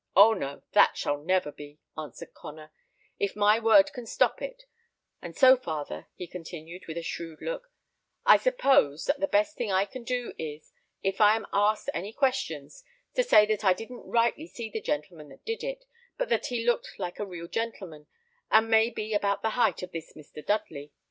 [0.15, 0.63] "Oh, no!
[0.71, 2.71] that shall never be," answered Connor,
[3.19, 4.63] "if my word can stop it;
[5.21, 7.71] and so, father," he continued, with a shrewd look,
[8.25, 12.13] "I suppose that the best thing I can do is, if I am asked any
[12.13, 12.83] questions,
[13.13, 15.85] to say that I didn't rightly see the gentleman that did it;
[16.17, 18.07] but that he looked like a real gentleman,
[18.49, 20.43] and may be about the height of this Mr.
[20.43, 20.91] Dudley.